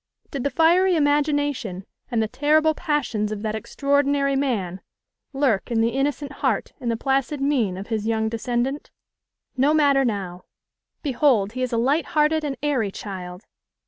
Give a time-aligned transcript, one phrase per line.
[0.31, 4.81] Did the fiery imagination and the terrible passions of that extraordinary man
[5.31, 8.89] lurk in the innocent heart and the placid mien of his young descendant?
[9.57, 10.45] No matter now!
[11.03, 13.45] Behold, he is a light hearted and airy child!